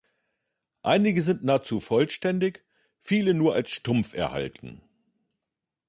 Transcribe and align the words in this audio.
Einige 0.81 1.21
sind 1.21 1.43
nahezu 1.43 1.79
vollständig, 1.79 2.65
viele 2.97 3.35
nur 3.35 3.53
als 3.53 3.69
Stumpf 3.69 4.15
erhalten. 4.15 4.81